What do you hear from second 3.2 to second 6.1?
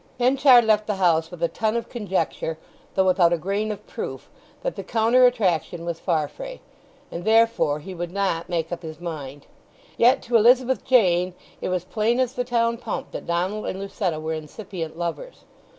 a grain of proof, that the counterattraction was